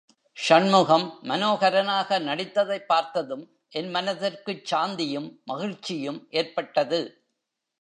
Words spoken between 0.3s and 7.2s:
ஷண்முகம் மனோகரனாக நடித்ததைப் பார்த்ததும் என்மனதிற்குச் சாந்தியும் மகிழ்ச்சியும் ஏற்பட்டது.